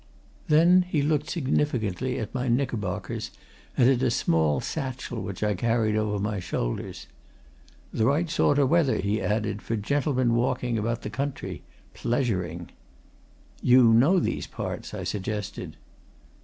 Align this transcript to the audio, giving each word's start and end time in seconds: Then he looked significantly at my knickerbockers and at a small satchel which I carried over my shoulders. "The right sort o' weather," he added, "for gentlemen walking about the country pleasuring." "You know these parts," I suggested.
Then 0.47 0.81
he 0.89 1.03
looked 1.03 1.29
significantly 1.29 2.17
at 2.19 2.33
my 2.33 2.47
knickerbockers 2.47 3.29
and 3.77 3.87
at 3.87 4.01
a 4.01 4.09
small 4.09 4.59
satchel 4.59 5.21
which 5.21 5.43
I 5.43 5.53
carried 5.53 5.95
over 5.95 6.17
my 6.17 6.39
shoulders. 6.39 7.05
"The 7.93 8.07
right 8.07 8.27
sort 8.27 8.57
o' 8.57 8.65
weather," 8.65 8.97
he 8.97 9.21
added, 9.21 9.61
"for 9.61 9.75
gentlemen 9.75 10.33
walking 10.33 10.79
about 10.79 11.03
the 11.03 11.11
country 11.11 11.61
pleasuring." 11.93 12.71
"You 13.61 13.93
know 13.93 14.17
these 14.19 14.47
parts," 14.47 14.95
I 14.95 15.03
suggested. 15.03 15.77